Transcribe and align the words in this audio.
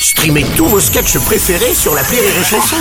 Streamez 0.00 0.44
tous 0.56 0.66
vos 0.66 0.80
sketchs 0.80 1.18
préférés 1.18 1.74
sur 1.74 1.94
la 1.94 2.02
Rire 2.02 2.20
et 2.22 2.44
Chanson. 2.44 2.76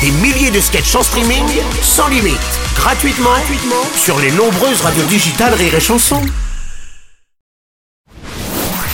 Des 0.00 0.10
milliers 0.10 0.50
de 0.50 0.60
sketchs 0.60 0.94
en 0.94 1.02
streaming, 1.02 1.44
sans 1.82 2.08
limite, 2.08 2.38
gratuitement, 2.76 3.30
gratuitement 3.30 3.84
sur 3.96 4.18
les 4.20 4.30
nombreuses 4.30 4.80
radios 4.80 5.04
digitales 5.04 5.54
Rire 5.54 5.74
et 5.74 5.80
Chanson. 5.80 6.20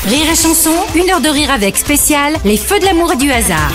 Rire 0.07 0.31
et 0.33 0.37
chanson, 0.37 0.73
une 0.95 1.11
heure 1.11 1.21
de 1.21 1.29
rire 1.29 1.51
avec 1.51 1.77
spécial, 1.77 2.35
les 2.45 2.57
feux 2.57 2.79
de 2.79 2.87
l'amour 2.87 3.13
et 3.13 3.17
du 3.17 3.31
hasard. 3.31 3.73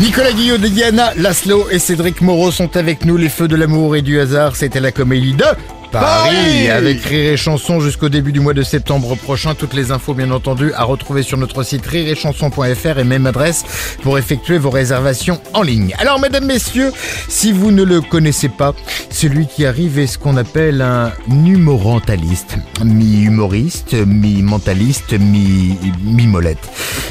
Nicolas 0.00 0.32
Guillot, 0.32 0.58
Diana 0.58 1.12
Laszlo 1.16 1.68
et 1.70 1.80
Cédric 1.80 2.20
Moreau 2.20 2.50
sont 2.52 2.76
avec 2.76 3.04
nous. 3.04 3.16
Les 3.16 3.28
feux 3.28 3.48
de 3.48 3.56
l'amour 3.56 3.96
et 3.96 4.02
du 4.02 4.20
hasard, 4.20 4.54
c'était 4.56 4.80
la 4.80 4.92
comédie 4.92 5.34
de 5.34 5.44
Paris, 5.92 6.34
Paris 6.34 6.68
avec 6.70 7.02
Rire 7.04 7.32
et 7.32 7.36
Chanson 7.36 7.80
jusqu'au 7.80 8.08
début 8.08 8.32
du 8.32 8.40
mois 8.40 8.54
de 8.54 8.62
septembre 8.62 9.14
prochain. 9.16 9.54
Toutes 9.54 9.74
les 9.74 9.90
infos, 9.92 10.14
bien 10.14 10.30
entendu, 10.30 10.72
à 10.74 10.84
retrouver 10.84 11.22
sur 11.22 11.36
notre 11.38 11.62
site 11.62 11.86
rireetchanson.fr 11.86 12.98
et 12.98 13.04
même 13.04 13.26
adresse 13.26 13.64
pour 14.02 14.18
effectuer 14.18 14.58
vos 14.58 14.70
réservations 14.70 15.40
en 15.52 15.62
ligne. 15.62 15.94
Alors, 15.98 16.18
mesdames, 16.18 16.46
messieurs, 16.46 16.92
si 17.28 17.52
vous 17.52 17.70
ne 17.70 17.82
le 17.82 18.00
connaissez 18.00 18.48
pas, 18.48 18.74
celui 19.10 19.46
qui 19.46 19.66
arrive 19.66 19.98
est 19.98 20.06
ce 20.06 20.16
qu'on 20.18 20.36
appelle 20.36 20.80
un 20.80 21.12
humorantaliste. 21.28 22.56
Mi-humoriste, 22.84 23.94
mi-mentaliste, 23.94 25.12
mi- 25.18 25.76
mi-molette. 26.02 26.58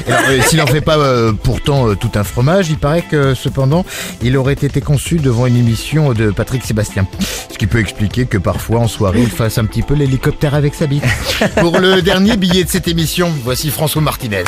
Euh, 0.08 0.40
S'il 0.46 0.58
n'en 0.58 0.66
fait 0.66 0.80
pas 0.80 0.98
euh, 0.98 1.32
pourtant 1.32 1.88
euh, 1.88 1.94
tout 1.94 2.10
un 2.16 2.24
fromage, 2.24 2.68
il 2.70 2.78
paraît 2.78 3.02
que 3.02 3.34
cependant, 3.34 3.84
il 4.22 4.36
aurait 4.36 4.52
été 4.54 4.80
conçu 4.80 5.16
devant 5.16 5.46
une 5.46 5.56
émission 5.56 6.12
de 6.12 6.30
Patrick 6.30 6.64
Sébastien. 6.64 7.06
Ce 7.52 7.56
qui 7.58 7.66
peut 7.66 7.78
expliquer 7.78 8.26
que 8.26 8.38
parfois 8.38 8.71
en 8.80 8.88
soirée, 8.88 9.22
il 9.22 9.30
fasse 9.30 9.58
un 9.58 9.64
petit 9.64 9.82
peu 9.82 9.94
l'hélicoptère 9.94 10.54
avec 10.54 10.74
sa 10.74 10.86
bite. 10.86 11.04
Pour 11.60 11.78
le 11.78 12.02
dernier 12.02 12.36
billet 12.36 12.64
de 12.64 12.70
cette 12.70 12.88
émission, 12.88 13.32
voici 13.42 13.70
François 13.70 14.02
Martinez. 14.02 14.44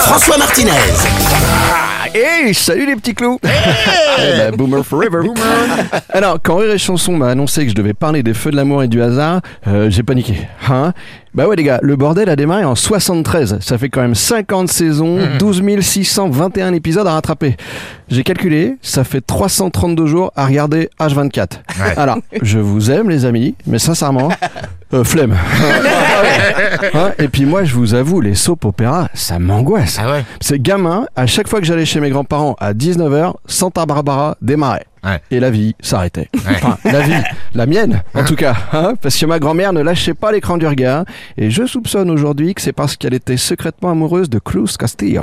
François 0.00 0.38
Martinez. 0.38 0.70
Hey, 2.14 2.52
salut 2.52 2.84
les 2.84 2.94
petits 2.94 3.14
clous 3.14 3.38
Eh 3.42 4.36
ben, 4.36 4.54
Boomer 4.54 4.84
forever 4.84 5.20
Alors, 6.10 6.38
quand 6.42 6.56
Rire 6.56 6.72
et 6.72 6.78
Chanson 6.78 7.16
m'a 7.16 7.30
annoncé 7.30 7.64
que 7.64 7.70
je 7.70 7.74
devais 7.74 7.94
parler 7.94 8.22
des 8.22 8.34
feux 8.34 8.50
de 8.50 8.56
l'amour 8.56 8.82
et 8.82 8.88
du 8.88 9.00
hasard, 9.00 9.40
euh, 9.66 9.88
j'ai 9.88 10.02
paniqué. 10.02 10.36
Hein 10.68 10.92
bah 11.34 11.46
ouais 11.48 11.56
les 11.56 11.62
gars, 11.62 11.78
le 11.82 11.96
bordel 11.96 12.28
a 12.28 12.36
démarré 12.36 12.64
en 12.64 12.74
73. 12.74 13.60
Ça 13.60 13.78
fait 13.78 13.88
quand 13.88 14.02
même 14.02 14.14
50 14.14 14.68
saisons, 14.68 15.18
12 15.38 15.62
621 15.80 16.74
épisodes 16.74 17.06
à 17.06 17.12
rattraper. 17.12 17.56
J'ai 18.10 18.22
calculé, 18.22 18.76
ça 18.82 19.04
fait 19.04 19.22
332 19.22 20.04
jours 20.04 20.32
à 20.36 20.44
regarder 20.44 20.90
H24. 21.00 21.52
Ouais. 21.80 21.94
Alors, 21.96 22.18
je 22.42 22.58
vous 22.58 22.90
aime 22.90 23.08
les 23.08 23.24
amis, 23.24 23.54
mais 23.66 23.78
sincèrement, 23.78 24.28
euh, 24.94 25.04
flemme. 25.04 25.36
Hein, 26.94 27.12
et 27.18 27.28
puis 27.28 27.46
moi, 27.46 27.64
je 27.64 27.74
vous 27.74 27.94
avoue, 27.94 28.20
les 28.20 28.34
soap 28.34 28.64
opéras, 28.64 29.08
ça 29.14 29.38
m'angoisse. 29.38 29.98
Ah 30.00 30.10
ouais 30.10 30.24
C'est 30.40 30.60
gamin, 30.60 31.06
à 31.16 31.26
chaque 31.26 31.48
fois 31.48 31.60
que 31.60 31.66
j'allais 31.66 31.84
chez 31.86 32.00
mes 32.00 32.10
grands-parents 32.10 32.54
à 32.60 32.74
19h, 32.74 33.34
Santa 33.46 33.86
Barbara 33.86 34.36
démarrait. 34.42 34.86
Ouais. 35.04 35.20
Et 35.30 35.40
la 35.40 35.50
vie 35.50 35.74
s'arrêtait. 35.80 36.28
Enfin, 36.48 36.78
la 36.84 37.00
vie, 37.00 37.14
la 37.54 37.66
mienne, 37.66 38.02
en 38.14 38.24
tout 38.24 38.36
cas. 38.36 38.54
hein, 38.72 38.94
parce 39.00 39.16
que 39.16 39.26
ma 39.26 39.38
grand-mère 39.38 39.72
ne 39.72 39.80
lâchait 39.82 40.14
pas 40.14 40.30
l'écran 40.32 40.56
du 40.58 40.66
regard. 40.66 41.04
Et 41.36 41.50
je 41.50 41.66
soupçonne 41.66 42.10
aujourd'hui 42.10 42.54
que 42.54 42.60
c'est 42.62 42.72
parce 42.72 42.96
qu'elle 42.96 43.14
était 43.14 43.36
secrètement 43.36 43.90
amoureuse 43.90 44.30
de 44.30 44.38
Cruz 44.38 44.76
Castillo. 44.78 45.22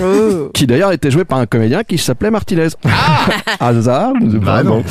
Oh. 0.00 0.50
Qui 0.54 0.66
d'ailleurs 0.66 0.92
était 0.92 1.10
joué 1.10 1.24
par 1.24 1.38
un 1.38 1.46
comédien 1.46 1.82
qui 1.82 1.98
s'appelait 1.98 2.30
Martinez. 2.30 2.68
Hasard 3.60 4.12
sais 4.30 4.38
pas, 4.38 4.44
Bah 4.44 4.62
non, 4.62 4.78
bon. 4.78 4.84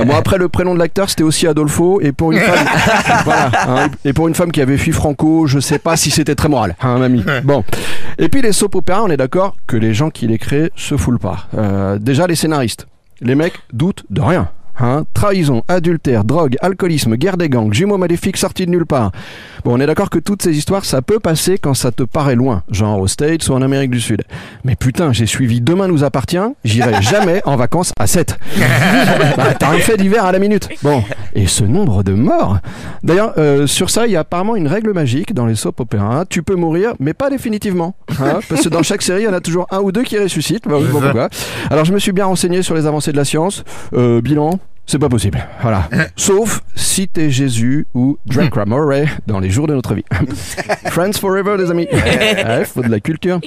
Euh, 0.00 0.04
Bon, 0.04 0.14
après, 0.16 0.38
le 0.38 0.48
prénom 0.48 0.74
de 0.74 0.78
l'acteur, 0.78 1.08
c'était 1.10 1.22
aussi 1.22 1.46
Adolfo. 1.46 2.00
Et 2.00 2.12
pour 2.12 2.32
une 2.32 2.38
femme, 2.40 2.66
voilà, 3.24 3.50
hein, 3.68 3.88
et 4.04 4.12
pour 4.12 4.28
une 4.28 4.34
femme 4.34 4.52
qui 4.52 4.60
avait 4.60 4.78
fui 4.78 4.92
Franco, 4.92 5.46
je 5.46 5.58
sais 5.60 5.78
pas 5.78 5.96
si 5.96 6.10
c'était 6.10 6.34
très 6.34 6.48
moral, 6.48 6.76
hein, 6.80 6.98
mamie. 6.98 7.24
Bon. 7.44 7.62
Et 8.18 8.28
puis, 8.28 8.42
les 8.42 8.52
soap 8.52 8.74
opéras, 8.74 9.02
on 9.02 9.08
est 9.08 9.16
d'accord 9.16 9.56
que 9.66 9.76
les 9.76 9.94
gens 9.94 10.10
qui 10.10 10.26
les 10.26 10.38
créent 10.38 10.70
se 10.76 10.96
foulent 10.96 11.18
pas. 11.18 11.46
Euh, 11.56 11.98
déjà, 11.98 12.26
les 12.26 12.34
scénaristes. 12.34 12.86
Les 13.20 13.34
mecs 13.34 13.60
doutent 13.72 14.04
de 14.10 14.20
rien. 14.20 14.50
Hein, 14.80 15.04
trahison, 15.12 15.62
adultère, 15.68 16.24
drogue, 16.24 16.56
alcoolisme, 16.60 17.16
guerre 17.16 17.36
des 17.36 17.48
gangs, 17.48 17.72
jumeaux 17.72 17.98
maléfiques 17.98 18.36
sortis 18.36 18.66
de 18.66 18.70
nulle 18.70 18.86
part. 18.86 19.12
Bon, 19.64 19.76
on 19.76 19.80
est 19.80 19.86
d'accord 19.86 20.10
que 20.10 20.18
toutes 20.18 20.42
ces 20.42 20.56
histoires, 20.56 20.84
ça 20.84 21.02
peut 21.02 21.20
passer 21.20 21.58
quand 21.58 21.74
ça 21.74 21.92
te 21.92 22.02
paraît 22.02 22.34
loin, 22.34 22.62
genre 22.70 22.98
aux 22.98 23.06
States 23.06 23.46
ou 23.48 23.52
en 23.52 23.62
Amérique 23.62 23.90
du 23.90 24.00
Sud. 24.00 24.22
Mais 24.64 24.74
putain, 24.74 25.12
j'ai 25.12 25.26
suivi 25.26 25.60
Demain 25.60 25.88
nous 25.88 26.04
appartient, 26.04 26.38
j'irai 26.64 26.94
jamais 27.02 27.42
en 27.44 27.56
vacances 27.56 27.92
à 27.98 28.06
7. 28.06 28.38
bah, 29.36 29.54
t'as 29.58 29.70
un 29.70 29.78
fait 29.78 29.96
d'hiver 29.96 30.24
à 30.24 30.32
la 30.32 30.38
minute. 30.38 30.68
Bon, 30.82 31.04
et 31.34 31.46
ce 31.46 31.64
nombre 31.64 32.02
de 32.02 32.14
morts. 32.14 32.58
D'ailleurs, 33.02 33.34
euh, 33.38 33.66
sur 33.66 33.90
ça, 33.90 34.06
il 34.06 34.12
y 34.12 34.16
a 34.16 34.20
apparemment 34.20 34.56
une 34.56 34.68
règle 34.68 34.92
magique 34.92 35.34
dans 35.34 35.46
les 35.46 35.54
soap 35.54 35.80
opéras. 35.80 36.24
Tu 36.28 36.42
peux 36.42 36.56
mourir, 36.56 36.94
mais 36.98 37.14
pas 37.14 37.30
définitivement. 37.30 37.94
Hein, 38.20 38.40
parce 38.48 38.62
que 38.62 38.68
dans 38.68 38.82
chaque 38.82 39.02
série, 39.02 39.22
il 39.22 39.26
y 39.26 39.28
en 39.28 39.34
a 39.34 39.40
toujours 39.40 39.66
un 39.70 39.80
ou 39.80 39.92
deux 39.92 40.02
qui 40.02 40.18
ressuscitent. 40.18 40.66
Bah, 40.66 40.76
oui, 40.80 40.88
bon, 40.90 41.00
pourquoi? 41.00 41.28
Alors, 41.70 41.84
je 41.84 41.92
me 41.92 41.98
suis 41.98 42.12
bien 42.12 42.26
renseigné 42.26 42.62
sur 42.62 42.74
les 42.74 42.86
avancées 42.86 43.12
de 43.12 43.16
la 43.16 43.24
science. 43.24 43.64
Euh, 43.92 44.20
bilan. 44.20 44.58
C'est 44.86 44.98
pas 44.98 45.08
possible. 45.08 45.38
Voilà. 45.62 45.88
Sauf 46.16 46.60
si 46.74 47.08
t'es 47.08 47.30
Jésus 47.30 47.86
ou 47.94 48.18
Drake 48.26 48.54
Murray 48.66 49.06
dans 49.26 49.38
les 49.40 49.48
jours 49.48 49.66
de 49.66 49.74
notre 49.74 49.94
vie. 49.94 50.04
Friends 50.90 51.12
forever, 51.18 51.56
les 51.56 51.70
amis. 51.70 51.86
Ouais, 51.92 52.64
faut 52.64 52.82
de 52.82 52.88
la 52.88 53.00
culture. 53.00 53.40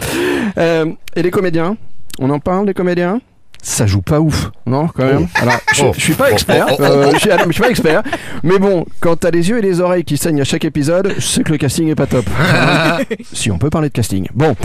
Euh, 0.57 0.91
et 1.16 1.22
les 1.22 1.31
comédiens? 1.31 1.78
On 2.19 2.29
en 2.29 2.40
parle 2.40 2.66
des 2.66 2.74
comédiens? 2.74 3.19
Ça 3.62 3.85
joue 3.88 4.01
pas 4.01 4.19
ouf, 4.22 4.51
non 4.68 4.88
quand 4.88 5.06
même? 5.06 5.28
Alors, 5.35 5.57
je, 5.74 5.84
Oh. 5.85 5.91
je 5.95 6.00
suis 6.00 6.13
pas 6.13 6.31
expert, 6.31 6.68
Oh, 6.69 6.75
oh, 6.78 6.81
oh, 6.81 6.84
euh, 6.84 7.12
je, 7.13 7.18
suis, 7.19 7.29
je 7.47 7.51
suis 7.51 7.62
pas 7.63 7.69
expert, 7.69 8.03
mais 8.44 8.59
bon, 8.59 8.85
quand 9.00 9.16
t'as 9.16 9.31
les 9.31 9.50
yeux 9.50 9.57
et 9.57 9.62
les 9.62 9.81
oreilles 9.81 10.03
qui 10.03 10.18
saignent 10.18 10.40
à 10.41 10.44
chaque 10.44 10.66
épisode, 10.66 11.13
je 11.18 11.22
sais 11.25 11.44
que 11.44 11.51
le 11.51 11.57
casting 11.57 11.90
est 11.90 11.95
pas 11.95 12.06
top. 12.06 12.25
si 13.34 13.50
on 13.50 13.57
peut 13.57 13.72
parler 13.72 13.90
de 13.90 13.94
casting. 13.94 14.28
Bon. 14.35 14.56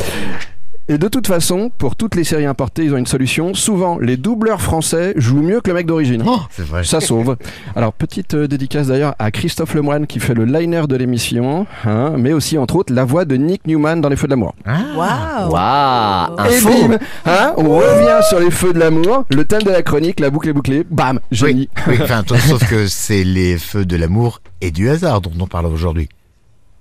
Et 0.91 0.99
de 0.99 1.07
toute 1.07 1.29
façon, 1.29 1.71
pour 1.79 1.95
toutes 1.95 2.17
les 2.17 2.25
séries 2.25 2.47
importées, 2.47 2.83
ils 2.83 2.93
ont 2.93 2.97
une 2.97 3.07
solution. 3.07 3.55
Souvent, 3.55 4.01
les 4.01 4.17
doubleurs 4.17 4.61
français 4.61 5.13
jouent 5.15 5.41
mieux 5.41 5.61
que 5.61 5.71
le 5.71 5.75
mec 5.75 5.87
d'origine. 5.87 6.25
Oh, 6.27 6.41
c'est 6.51 6.67
vrai. 6.67 6.83
Ça 6.83 7.01
sauve. 7.01 7.37
Alors, 7.77 7.93
petite 7.93 8.35
euh, 8.35 8.49
dédicace 8.49 8.89
d'ailleurs 8.89 9.15
à 9.21 9.31
Christophe 9.31 9.75
Lemoine 9.75 10.09
qui 10.09 10.19
fait 10.19 10.35
le 10.35 10.45
liner 10.45 10.89
de 10.89 10.97
l'émission, 10.97 11.65
hein, 11.85 12.15
mais 12.19 12.33
aussi 12.33 12.59
entre 12.59 12.75
autres 12.75 12.93
la 12.93 13.05
voix 13.05 13.25
de 13.25 13.37
Nick 13.37 13.69
Newman 13.69 14.01
dans 14.01 14.09
Les 14.09 14.17
Feux 14.17 14.27
de 14.27 14.33
l'amour. 14.33 14.57
Waouh 14.67 16.37
Et 16.51 16.61
bim 16.61 16.99
hein, 17.25 17.53
On 17.57 17.77
revient 17.77 18.25
sur 18.29 18.41
les 18.41 18.51
feux 18.51 18.73
de 18.73 18.81
l'amour, 18.81 19.27
le 19.31 19.45
thème 19.45 19.63
de 19.63 19.71
la 19.71 19.85
chronique, 19.85 20.19
la 20.19 20.31
boucle 20.31 20.49
est 20.49 20.53
bouclée, 20.53 20.85
bam, 20.91 21.21
génie. 21.31 21.69
Oui, 21.87 21.95
oui, 21.95 21.99
enfin, 22.03 22.25
sauf 22.49 22.69
que 22.69 22.89
c'est 22.89 23.23
les 23.23 23.59
feux 23.59 23.85
de 23.85 23.95
l'amour 23.95 24.41
et 24.61 24.73
du 24.73 24.89
hasard 24.91 25.21
dont 25.21 25.31
on 25.39 25.47
parle 25.47 25.67
aujourd'hui. 25.67 26.09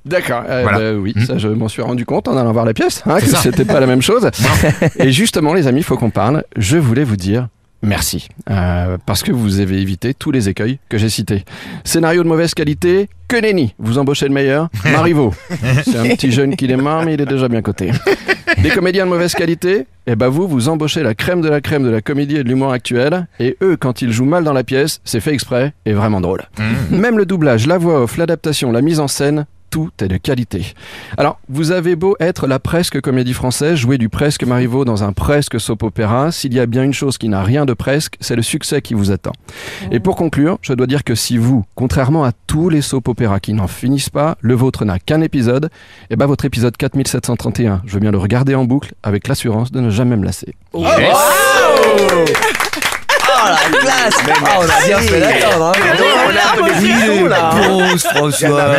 D'accord, 0.06 0.44
euh, 0.48 0.62
Voilà. 0.64 0.78
bah 0.80 0.94
oui, 1.00 1.14
Mm. 1.16 1.26
ça 1.26 1.38
je 1.38 1.48
m'en 1.50 1.68
suis 1.68 1.82
rendu 1.82 2.06
compte 2.06 2.28
en 2.28 2.38
allant 2.38 2.52
voir 2.54 2.66
la 2.66 2.74
pièce, 2.74 3.04
hein, 3.06 3.20
que 3.20 3.26
c'était 3.26 3.66
pas 3.66 3.80
la 3.80 3.88
même 3.88 4.02
chose. 4.02 4.30
Et 5.00 5.12
justement, 5.12 5.54
les 5.54 5.68
amis, 5.68 5.80
il 5.82 5.84
faut 5.84 5.98
qu'on 5.98 6.10
parle. 6.10 6.44
Je 6.58 6.78
voulais 6.78 7.04
vous 7.04 7.18
dire 7.18 7.48
merci, 7.82 8.28
euh, 8.50 8.98
parce 9.06 9.24
que 9.24 9.32
vous 9.32 9.60
avez 9.62 9.80
évité 9.82 10.14
tous 10.14 10.32
les 10.32 10.50
écueils 10.50 10.80
que 10.90 10.98
j'ai 10.98 11.08
cités. 11.10 11.46
Scénario 11.86 12.24
de 12.24 12.28
mauvaise 12.28 12.54
qualité, 12.54 13.08
que 13.30 13.38
nenni, 13.38 13.74
vous 13.80 13.98
embauchez 13.98 14.28
le 14.28 14.34
meilleur, 14.34 14.70
Marivaux. 14.92 15.34
C'est 15.86 15.98
un 15.98 16.04
petit 16.04 16.31
jeune 16.31 16.56
qui 16.58 16.68
démarre, 16.68 17.06
mais 17.06 17.14
il 17.14 17.22
est 17.22 17.26
déjà 17.26 17.48
bien 17.48 17.62
coté. 17.62 17.92
Des 18.64 18.70
comédiens 18.70 19.06
de 19.06 19.10
mauvaise 19.12 19.34
qualité, 19.34 19.86
et 20.08 20.16
ben 20.18 20.28
vous, 20.28 20.46
vous 20.48 20.68
embauchez 20.68 21.04
la 21.04 21.14
crème 21.16 21.40
de 21.40 21.48
la 21.50 21.62
crème 21.62 21.84
de 21.84 21.90
la 21.90 22.02
comédie 22.02 22.36
et 22.38 22.44
de 22.44 22.50
l'humour 22.50 22.74
actuel, 22.74 23.28
et 23.40 23.56
eux, 23.62 23.78
quand 23.80 24.02
ils 24.02 24.12
jouent 24.12 24.26
mal 24.26 24.44
dans 24.44 24.54
la 24.54 24.64
pièce, 24.66 25.00
c'est 25.06 25.22
fait 25.22 25.34
exprès 25.34 25.72
et 25.86 25.94
vraiment 25.94 26.20
drôle. 26.20 26.42
Même 26.92 27.18
le 27.18 27.26
doublage, 27.26 27.66
la 27.68 27.78
voix 27.78 28.02
off, 28.02 28.18
l'adaptation, 28.18 28.72
la 28.74 28.81
mise 28.81 29.00
en 29.00 29.08
scène, 29.08 29.46
tout 29.69 29.90
est 30.02 30.07
de 30.07 30.18
qualité. 30.18 30.74
Alors, 31.18 31.40
vous 31.50 31.72
avez 31.72 31.96
beau 31.96 32.16
être 32.19 32.47
la 32.47 32.59
presque 32.59 33.02
comédie 33.02 33.34
française, 33.34 33.75
jouer 33.75 33.97
du 33.97 34.09
presque 34.09 34.44
Marivaux 34.44 34.85
dans 34.85 35.03
un 35.03 35.13
presque 35.13 35.59
soap 35.59 35.84
opéra, 35.84 36.31
s'il 36.31 36.53
y 36.53 36.59
a 36.59 36.66
bien 36.66 36.84
une 36.84 36.94
chose 36.94 37.18
qui 37.18 37.30
n'a 37.30 37.44
rien 37.44 37.66
de 37.66 37.74
presque, 37.74 38.16
c'est 38.19 38.35
le 38.35 38.41
succès 38.41 38.81
qui 38.81 38.94
vous 38.94 39.12
attend. 39.12 39.34
Et 39.91 40.00
pour 40.00 40.16
conclure, 40.16 40.57
je 40.62 40.74
dois 40.74 40.88
dire 40.88 41.03
que 41.03 41.16
si 41.16 41.38
vous, 41.38 41.66
contrairement 41.75 42.24
à 42.24 42.31
tous 42.47 42.69
les 42.69 42.81
soap 42.81 43.07
opéras 43.07 43.40
qui 43.40 43.53
n'en 43.53 43.68
finissent 43.68 44.09
pas, 44.09 44.38
le 44.41 44.53
vôtre 44.53 44.85
n'a 44.85 45.00
qu'un 45.00 45.22
épisode, 45.22 45.69
et 46.09 46.16
ben 46.16 46.25
votre 46.25 46.46
épisode 46.46 46.75
4731, 46.75 47.81
je 47.86 47.94
veux 47.94 48.00
bien 48.00 48.12
le 48.12 48.18
regarder 48.18 48.56
en 48.56 48.66
boucle 48.66 48.94
avec 49.04 49.27
l'assurance 49.27 49.72
de 49.72 49.80
ne 49.80 49.89
jamais 49.89 50.18
me 50.18 50.25
lasser. 50.25 50.56
La 53.51 53.80
classe. 53.80 54.13
Ah, 54.46 54.60
on 54.60 54.63
a 54.63 54.86
bien 54.86 55.00
fait 55.00 55.19
d'attendre 55.19 55.66
hein. 55.66 55.72
on 57.24 57.31
a 57.31 57.51
François. 57.98 58.74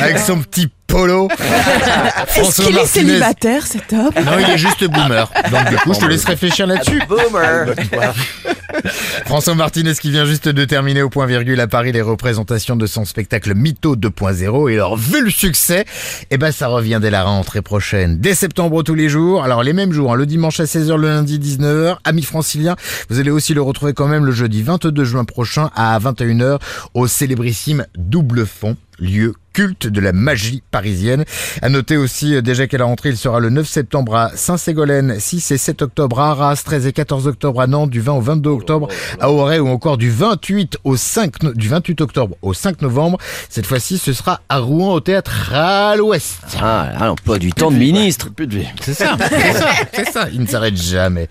Avec 0.00 0.18
son 0.18 0.38
petit 0.38 0.68
polo. 0.96 1.28
Est-ce 2.36 2.62
qu'il 2.62 2.78
est 2.78 2.86
célibataire, 2.86 3.66
cet 3.66 3.92
homme 3.92 4.12
Non, 4.24 4.38
il 4.40 4.50
est 4.50 4.58
juste 4.58 4.84
boomer. 4.84 5.30
Donc 5.50 5.68
du 5.68 5.76
coup, 5.76 5.92
je 5.94 6.00
te 6.00 6.06
laisse 6.06 6.24
réfléchir 6.24 6.66
là-dessus. 6.66 7.02
Boomer 7.08 7.74
François 9.26 9.54
Martinez 9.54 9.94
qui 9.94 10.10
vient 10.10 10.24
juste 10.24 10.48
de 10.48 10.64
terminer 10.64 11.02
au 11.02 11.08
point 11.08 11.26
virgule 11.26 11.60
à 11.60 11.66
Paris 11.66 11.92
les 11.92 12.02
représentations 12.02 12.76
de 12.76 12.86
son 12.86 13.04
spectacle 13.04 13.54
Mytho 13.54 13.96
2.0 13.96 14.70
et 14.70 14.74
alors 14.74 14.96
vu 14.96 15.22
le 15.22 15.30
succès, 15.30 15.84
eh 16.30 16.38
ben 16.38 16.52
ça 16.52 16.68
revient 16.68 16.98
dès 17.00 17.10
la 17.10 17.24
rentrée 17.24 17.62
prochaine, 17.62 18.18
dès 18.18 18.34
septembre 18.34 18.82
tous 18.82 18.94
les 18.94 19.08
jours. 19.08 19.44
Alors 19.44 19.62
les 19.62 19.72
mêmes 19.72 19.92
jours, 19.92 20.12
hein, 20.12 20.16
le 20.16 20.26
dimanche 20.26 20.60
à 20.60 20.64
16h, 20.64 20.96
le 20.96 21.08
lundi 21.08 21.38
19h, 21.38 21.96
amis 22.04 22.22
franciliens, 22.22 22.76
vous 23.08 23.18
allez 23.18 23.30
aussi 23.30 23.54
le 23.54 23.62
retrouver 23.62 23.92
quand 23.92 24.08
même 24.08 24.24
le 24.24 24.32
jeudi 24.32 24.62
22 24.62 25.04
juin 25.04 25.24
prochain 25.24 25.70
à 25.74 25.98
21h 25.98 26.58
au 26.94 27.06
célébrissime 27.06 27.86
Double 27.96 28.46
Fond. 28.46 28.76
Lieu 28.98 29.34
culte 29.52 29.86
de 29.86 30.00
la 30.00 30.12
magie 30.12 30.62
parisienne. 30.70 31.24
À 31.62 31.70
noter 31.70 31.96
aussi 31.96 32.34
euh, 32.34 32.42
déjà 32.42 32.66
qu'à 32.66 32.76
la 32.76 32.84
rentrée, 32.84 33.08
il 33.08 33.16
sera 33.16 33.40
le 33.40 33.48
9 33.48 33.66
septembre 33.66 34.14
à 34.14 34.30
Saint-Ségolène, 34.34 35.18
6 35.18 35.50
et 35.50 35.56
7 35.56 35.80
octobre 35.80 36.20
à 36.20 36.30
Arras, 36.32 36.60
13 36.62 36.86
et 36.86 36.92
14 36.92 37.26
octobre 37.26 37.62
à 37.62 37.66
Nantes, 37.66 37.88
du 37.88 38.00
20 38.02 38.12
au 38.12 38.20
22 38.20 38.50
octobre 38.50 38.88
à 39.18 39.30
Auray 39.30 39.58
ou 39.58 39.68
encore 39.68 39.96
du 39.96 40.10
28 40.10 40.76
au 40.84 40.96
5 40.96 41.42
no- 41.42 41.54
du 41.54 41.68
28 41.68 42.02
octobre 42.02 42.36
au 42.42 42.52
5 42.52 42.82
novembre. 42.82 43.16
Cette 43.48 43.64
fois-ci, 43.64 43.96
ce 43.96 44.12
sera 44.12 44.40
à 44.50 44.58
Rouen 44.58 44.92
au 44.92 45.00
théâtre 45.00 45.52
à 45.54 45.96
l'Ouest. 45.96 46.40
Ah, 46.60 46.90
ah, 46.98 47.06
l'emploi 47.06 47.38
du 47.38 47.50
temps 47.54 47.70
de 47.70 47.76
ministre. 47.78 48.28
Plus 48.30 48.46
de 48.46 48.58
vie. 48.58 48.66
C'est 48.82 48.92
ça, 48.92 49.16
c'est 49.18 49.52
ça, 49.54 49.68
c'est 49.94 50.10
ça. 50.12 50.28
Il 50.34 50.42
ne 50.42 50.46
s'arrête 50.46 50.76
jamais. 50.76 51.28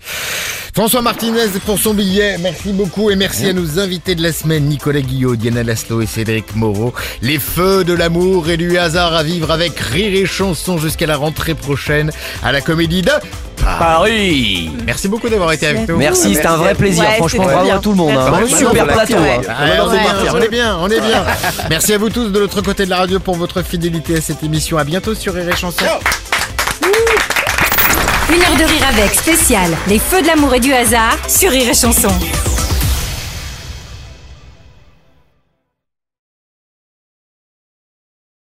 François 0.76 1.00
Martinez 1.00 1.48
pour 1.64 1.78
son 1.78 1.94
billet. 1.94 2.36
Merci 2.38 2.70
beaucoup 2.74 3.10
et 3.10 3.16
merci 3.16 3.48
à 3.48 3.54
nos 3.54 3.78
invités 3.78 4.14
de 4.14 4.22
la 4.22 4.30
semaine, 4.30 4.64
Nicolas 4.66 5.00
Guillot, 5.00 5.34
Diana 5.34 5.62
Laszlo 5.62 6.02
et 6.02 6.06
Cédric 6.06 6.54
Moreau. 6.54 6.92
Les 7.22 7.38
feux 7.38 7.82
de 7.82 7.94
l'amour 7.94 8.50
et 8.50 8.58
du 8.58 8.76
hasard 8.76 9.14
à 9.14 9.22
vivre 9.22 9.50
avec 9.50 9.78
rire 9.80 10.14
et 10.14 10.26
chanson 10.26 10.76
jusqu'à 10.76 11.06
la 11.06 11.16
rentrée 11.16 11.54
prochaine 11.54 12.10
à 12.42 12.52
la 12.52 12.60
comédie 12.60 13.00
de 13.00 13.10
Paris. 13.78 14.70
Merci 14.84 15.08
beaucoup 15.08 15.30
d'avoir 15.30 15.50
été 15.52 15.66
avec 15.66 15.88
nous. 15.88 15.96
Merci, 15.96 16.34
c'était 16.34 16.46
un 16.46 16.56
vrai 16.58 16.74
plaisir. 16.74 17.04
Ouais, 17.04 17.16
Franchement, 17.16 17.44
bravo 17.44 17.64
bien. 17.64 17.76
à 17.76 17.78
tout 17.78 17.90
le 17.90 17.96
monde. 17.96 18.14
hein. 18.14 18.30
Merci. 18.38 18.56
Super 18.56 18.84
Merci. 18.86 19.12
plateau. 19.14 19.22
hein. 19.24 19.40
Ah, 19.48 19.64
on, 19.82 19.92
est, 19.94 20.30
on 20.30 20.42
est 20.42 20.48
bien, 20.50 20.76
on 20.78 20.88
est 20.90 21.00
bien. 21.00 21.24
Merci 21.70 21.94
à 21.94 21.98
vous 21.98 22.10
tous 22.10 22.28
de 22.28 22.38
l'autre 22.38 22.60
côté 22.60 22.84
de 22.84 22.90
la 22.90 22.98
radio 22.98 23.18
pour 23.18 23.36
votre 23.36 23.62
fidélité 23.62 24.18
à 24.18 24.20
cette 24.20 24.42
émission. 24.42 24.76
À 24.76 24.84
bientôt 24.84 25.14
sur 25.14 25.32
Rire 25.32 25.48
et 25.48 25.56
Chanson. 25.56 25.86
Une 28.28 28.42
heure 28.42 28.56
de 28.56 28.64
rire 28.64 28.86
avec 28.88 29.14
spécial 29.14 29.70
Les 29.86 30.00
feux 30.00 30.20
de 30.20 30.26
l'amour 30.26 30.54
et 30.54 30.60
du 30.60 30.72
hasard 30.72 31.16
sur 31.28 31.50
Rire 31.50 31.68
et 31.68 31.74
Chanson. 31.74 32.08